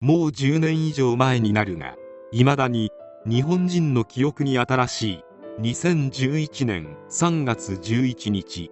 [0.00, 1.94] もう10年以上前になるが
[2.32, 2.90] 未だに
[3.26, 5.24] 日本人の記憶に新しい
[5.60, 8.70] 2011年3月11日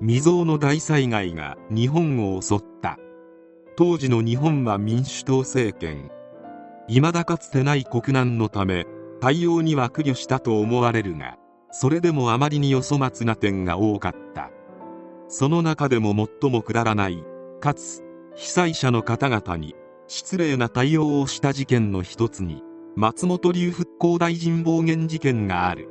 [0.00, 2.98] 未曾有の大災害が日本を襲った。
[3.76, 6.10] 当時の日本は民主党政権。
[6.86, 8.86] 未だかつてない国難のため
[9.20, 11.36] 対応には苦慮したと思われるが
[11.72, 14.50] それでもあまりによそ松な点が多かった。
[15.26, 17.24] その中でも最もくだらない
[17.60, 18.04] かつ
[18.36, 19.74] 被災者の方々に
[20.06, 22.62] 失礼な対応をした事件の一つに
[22.96, 25.88] 松本龍復興大臣暴言事件がある。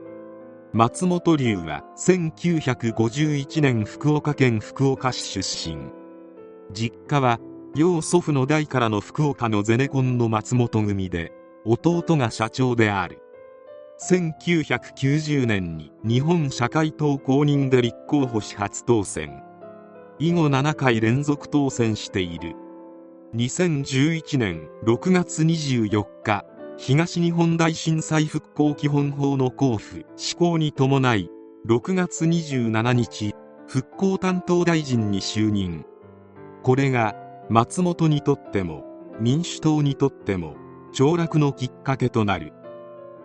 [0.71, 5.91] 松本龍は1951年福岡県福岡市出身。
[6.71, 7.39] 実家は
[7.75, 11.31] 養祖父の代からの福岡のゼネコンの松本組で
[11.65, 13.19] 弟が社長である。
[14.01, 19.43] 1990年に日本社会党公認で立候補し初当選。
[20.19, 22.55] 以後7回連続当選している。
[23.35, 26.45] 2011年6月24日
[26.77, 31.31] 東日本大震災復興基本法の交付施行に伴い
[31.67, 33.33] 6月27日
[33.67, 35.83] 復興担当大臣に就任。
[36.61, 37.15] これが
[37.49, 38.85] 松本にとっても
[39.19, 40.55] 民主党にとっても
[40.93, 42.53] 凋落のきっかけとなる。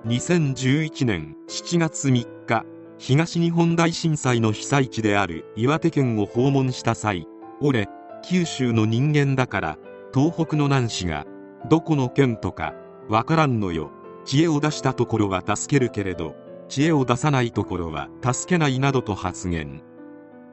[0.06, 2.64] 2011年7月3日
[2.96, 7.26] 東日本大震災の被災地である岩手県を訪問した際
[7.60, 7.88] 俺
[8.24, 9.78] 九州の人間だから
[10.18, 11.26] 東北の男子が
[11.70, 12.74] どこの県とか
[13.08, 13.92] わからんのよ。
[14.24, 16.34] 知恵を出したところは助けるけれど
[16.68, 19.80] 知恵を出さないところは助けないなどと発言。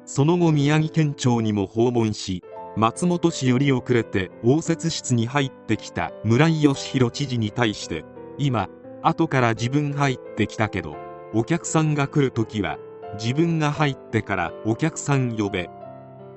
[0.06, 2.44] その後宮城県庁にも訪問し
[2.78, 8.06] 松本氏より遅れて応接室に入ってきた村井義弘知事に対して
[8.38, 8.70] 今
[9.02, 10.96] 後から自分入ってきたけど
[11.34, 12.78] お客さんが来るときは
[13.16, 15.72] 自分が入ってからお客さん呼べ。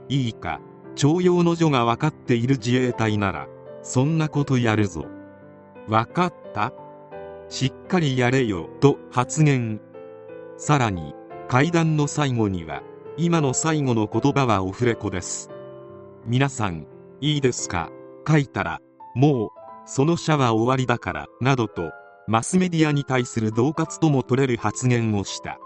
[0.09, 0.63] いいか。
[0.99, 3.47] 徴用の女が分かっている自衛隊なら
[3.83, 5.07] そんなことやるぞ。
[5.87, 6.73] 分かった？
[7.49, 9.81] しっかりやれよと発言。
[10.57, 11.15] さらに
[11.47, 12.83] 会談の最後には
[13.17, 15.51] 今の最後の言葉はオフレコです。
[16.27, 16.89] 皆さん
[17.21, 17.91] いいですか？
[18.27, 18.81] 書いたら
[19.15, 19.49] もう
[19.87, 21.93] その社は終わりだからなどと
[22.27, 25.61] マスメディアに対する恫喝とも取れる発言をした。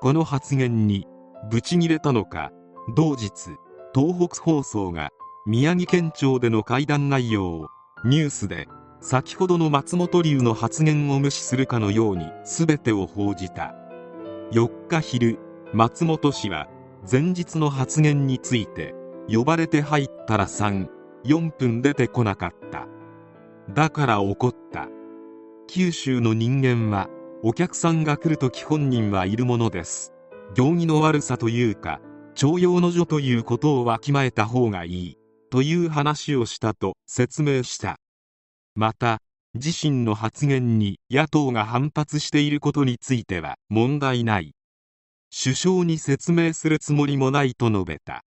[0.00, 1.08] この発言に
[1.50, 2.52] ブチギレたのか
[2.94, 3.50] 同日
[3.94, 5.10] 東北放送が
[5.44, 7.66] 宮城県庁での会談内容を
[8.04, 8.66] ニュースで
[9.00, 13.74] 先ほどの松本龍の発言を無視するかのように全てを報じた。
[14.52, 15.38] 4日昼
[15.74, 16.68] 松本氏は
[17.10, 18.94] 前日の発言について
[19.28, 22.86] 呼ばれて入ったら34分出てこなかった。
[23.74, 24.88] だから怒った。
[25.66, 27.08] 九州の人間は
[27.42, 30.14] お客さんが来るとき本人はいるものです。
[30.54, 32.00] 行儀の悪さというか
[32.34, 35.18] 徴用の女ということをわきまえた方がいい
[35.50, 37.96] という話をしたと説明した。
[38.74, 39.18] また
[39.54, 44.54] 自身の発言に野党が反発していることについては問題ない。
[45.30, 48.22] 首相に説明するつもりもないと述べた。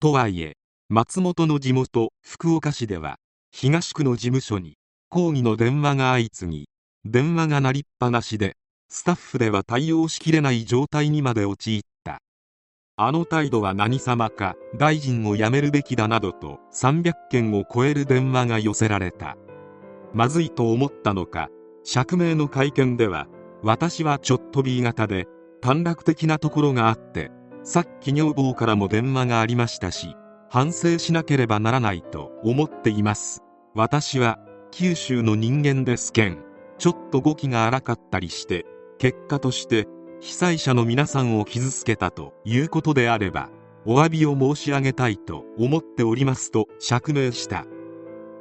[0.00, 0.56] とはいえ
[0.88, 3.16] 松本の地元福岡市では
[3.50, 4.76] 東区の事務所に
[5.08, 6.68] 抗議の電話が相次ぎ
[7.04, 8.56] 電話が鳴りっぱなしで
[8.88, 11.91] スタッフでは対応しきれない状態にまで陥った。
[13.04, 19.36] あの態度は何様か大臣を辞めるべきだなどと300件を超える電話が寄せられた。
[20.14, 21.48] まずいと思ったのか
[21.82, 23.26] 釈明の会見では
[23.64, 25.26] 私はちょっと B 型で
[25.60, 27.32] 短絡的なところがあって
[27.64, 30.14] さっき女房からも電話がありましたし
[30.48, 33.40] 反省しなければならないと思っています。
[33.74, 34.38] 私は
[34.70, 36.44] 九州の人間ですけん。
[36.78, 38.64] ちょっと語気が荒かったりして
[38.98, 39.88] 結果として
[40.22, 43.50] 被災者の皆さんを傷つけたということであれば
[43.84, 47.66] お詫びを申し上げたいと思っておりますと釈明した。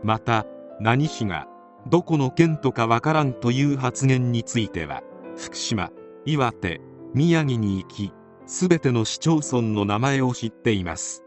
[0.04, 0.46] また
[0.80, 1.48] 何氏が
[1.90, 5.02] どこの県とかわからんという発言については
[5.36, 5.90] 福島
[6.24, 6.82] 岩手
[7.16, 8.14] 宮城に行き
[8.46, 11.24] 全ての市町村の名前を知っています。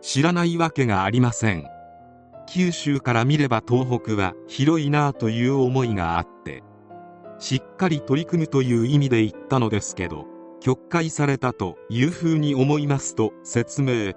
[0.00, 1.66] 知らないわけがありません。
[2.48, 6.62] 九州から見れば東北は広いなあという思いがあって
[7.38, 10.26] しっかり取り組むという意味で言ったのですけど
[10.60, 14.12] 曲解されたというふうに思いますと説明。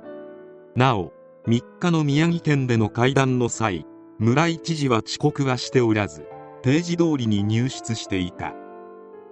[0.76, 1.12] なお
[1.48, 3.86] 3日の宮城県での会談の際
[4.20, 6.26] 村井知事は遅刻はしておらず
[6.62, 8.54] 定時通りに入室していた。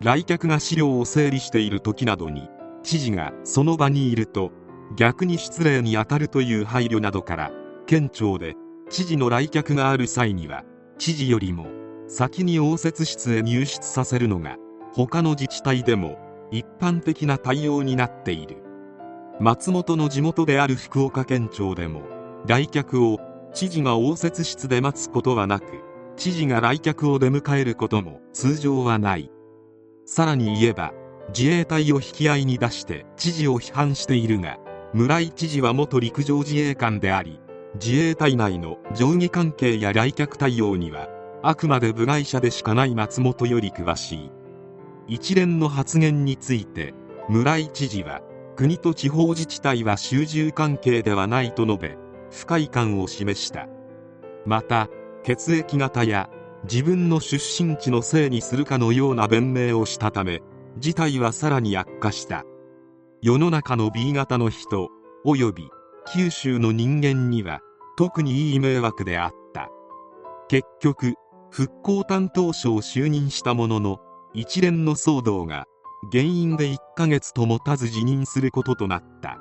[0.02, 2.50] 来客が資料を整理している時などに
[2.84, 4.52] 知事がその場にいると
[4.98, 7.52] 逆に失礼に当たるという配慮などから
[7.88, 8.56] 県庁で
[8.90, 10.64] 知事の来客がある際には
[10.98, 11.68] 知事よりも
[12.08, 14.58] 先に応接室へ入室させるのが
[14.94, 16.18] 他の自治体でも
[16.52, 18.58] 一般的な対応になっている。
[19.40, 22.04] 松本の地元である福岡県庁でも
[22.48, 23.20] 来客を
[23.54, 25.66] 知事が応接室で待つことはなく
[26.16, 29.32] 知事が来客を出迎えることも通常はない。
[30.06, 30.94] さらに言えば
[31.36, 34.58] 自衛隊を引き合いに出して知事を批判しているが
[34.94, 37.40] 村井知事は元陸上自衛官であり
[37.74, 41.10] 自衛隊内の上下関係や来客対応には
[41.48, 44.32] あくまで部外者でしかない松本より詳しい。
[45.08, 46.96] 一連の発言について
[47.30, 48.22] 村井知事は
[48.56, 51.98] 国と地方自治体は集中関係ではないと述べ
[52.32, 53.68] 不快感を示した。
[54.48, 54.90] また
[55.22, 56.32] 血液型や
[56.64, 60.42] 自分の出身地のせいにするかのような弁明をしたため
[60.80, 62.44] 事態はさらに悪化した。
[63.22, 64.90] 世の中の B 型の人
[65.24, 65.70] および
[66.12, 67.60] 九州の人間には
[68.00, 69.70] 特にいい迷惑であった。
[70.48, 71.14] 結局
[71.56, 74.02] 復興担当省就任したものの
[74.34, 75.68] 一連の騒動が
[76.12, 79.40] 原因で1ヶ月と持たず辞任することとなった。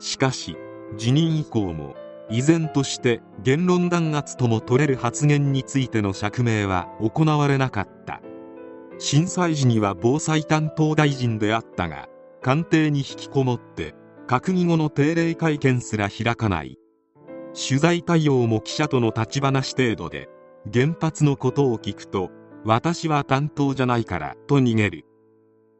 [0.00, 0.56] しかし
[0.96, 1.94] 辞任以降も
[2.28, 8.20] 依然として言論弾圧とも取れる発言についての釈明は行われなかった。
[8.98, 12.08] 震災時には防災担当大臣であったが
[12.42, 13.94] 官邸に引きこもって
[14.26, 16.78] 閣議後の定例会見すら開かない。
[17.54, 20.28] 取材対応も記者との立ち話程度で
[20.72, 22.30] 原発のことを聞くと
[22.64, 25.04] 私は担当じゃないからと逃げる。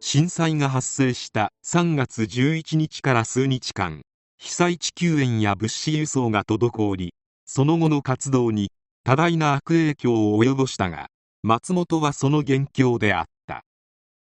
[0.01, 4.03] 震災が発生した3月11日から数日間
[4.37, 7.15] 被災地救援や物資輸送が滞り
[7.47, 8.71] その後の活動に
[9.03, 11.09] 多大な悪影響を及ぼしたが
[11.43, 13.65] 松本はその元凶であった。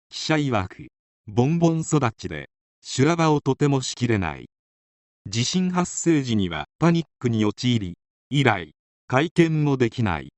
[0.10, 0.88] 記者曰く
[1.28, 2.50] ボンボン育ちで
[2.82, 4.46] 修羅場をとてもしきれない。
[5.28, 7.98] 地震発生時にはパニックに陥り
[8.30, 8.72] 以来
[9.08, 10.30] 会見もできない。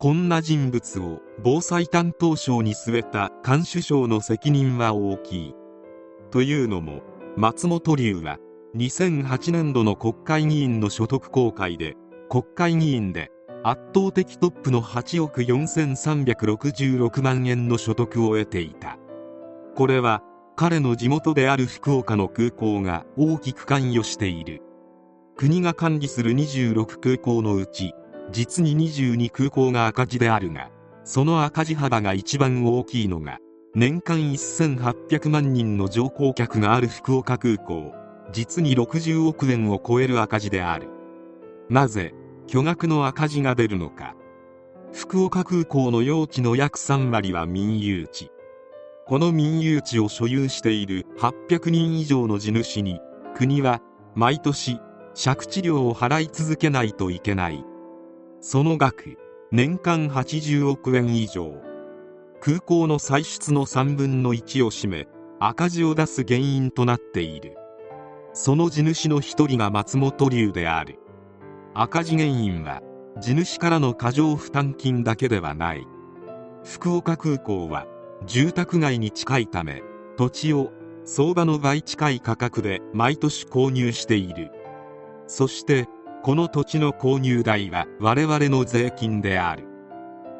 [0.00, 5.54] こんな人物を防災担当省に据えた監守省の責任は大きい。
[6.30, 7.02] というのも
[7.36, 8.38] 松本流は
[8.76, 11.96] 2008年度の国会議員の所得公開で
[12.28, 13.32] 国会議員で
[13.64, 18.98] 圧倒的トップの8億4366万円の所得を得ていた。
[19.74, 20.22] これは
[20.54, 24.62] 彼の地元である福岡の空港が大きく関与している。
[25.36, 27.94] 国が管理する26空港のうち
[28.30, 30.70] 実に22空港が赤字であるが
[31.04, 33.38] その赤字幅が一番大きいのが
[33.74, 37.92] 年間1800万人の乗降客がある福岡空港
[38.32, 40.88] 実に60億円を超える赤字である。
[41.70, 42.14] なぜ
[42.46, 44.14] 巨額の赤字が出るのか。
[44.92, 48.30] 福岡空港の用地の約3割は民有地。
[49.06, 53.00] この民有地を所有している800人以上の地主に
[53.34, 53.80] 国は
[54.14, 54.80] 毎年
[55.14, 57.64] 借地料を払い続けないといけない。
[58.40, 59.18] その額
[59.50, 61.54] 年間80億円以上。
[62.40, 65.08] 空港の歳出の3分の1を占め
[65.40, 67.56] 赤字を出す原因となっている。
[68.32, 71.00] その地主の一人が松本龍である。
[71.74, 72.80] 赤字原因は
[73.20, 75.84] 地主からの過剰負担金だけではない。
[76.64, 77.86] 福岡空港は
[78.24, 79.82] 住宅街に近いため
[80.16, 80.70] 土地を
[81.04, 84.52] 相場の倍近い価格で毎年購入している。
[85.26, 85.88] そして
[86.22, 89.68] この土地の購入代は我々の税金である。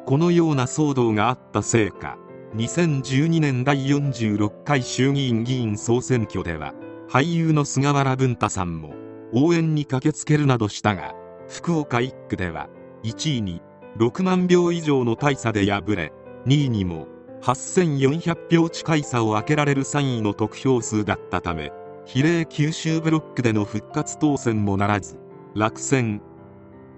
[0.09, 2.17] このような騒動があったせいか
[2.55, 6.73] 2012年第46回衆議院議員総選挙では
[7.07, 8.95] 俳優の菅原文太さんも
[9.33, 11.13] 応援に駆けつけるなどしたが
[11.47, 12.69] 福岡1区では
[13.03, 13.61] 1位に
[13.99, 16.11] 6万票以上の大差で敗れ
[16.47, 17.05] 2位にも
[17.43, 21.71] 8400票近い差を開けられる3位の得票数だったため
[22.05, 25.18] 比例九州ブロックでの復活当選もならず
[25.55, 26.21] 落選。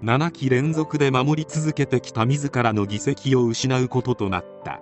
[0.02, 4.80] 7期連続で守り続けてきた自らの議席を失うこととなった。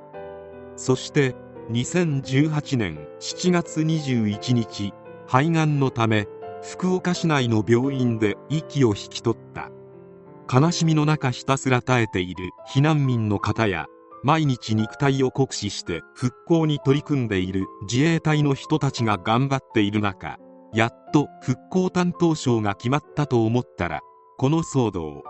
[0.76, 1.36] そして
[1.70, 4.92] 2018年7月21日
[5.26, 6.26] 肺がんのため
[6.62, 9.70] 福岡市内の病院で息を引き取った。
[10.52, 13.86] 悲しみの中ひたすら耐えている避難民の方や
[14.24, 20.38] 毎日肉体を酷使して復興に取り組んでいる自衛隊の人たちが頑張っている中
[20.72, 24.00] やっと復興担当省が決まったと思ったら
[24.38, 25.24] この騒動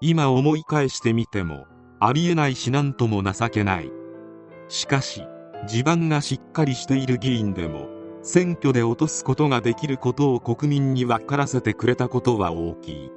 [0.00, 1.66] 今思い返してみても
[1.98, 3.90] ありえないしなんとも情けない。
[4.68, 5.22] しかし
[5.66, 7.88] 地盤がしっかりしている議員でも
[8.22, 13.10] 選挙で落とすことができることを国民に分からせてくれたことは大きい。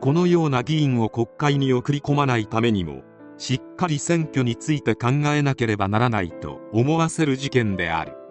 [0.00, 3.02] このような議員を国会に送り込まないためにも
[3.38, 8.21] しっかり選挙について考えなければならないと思わせる事件である。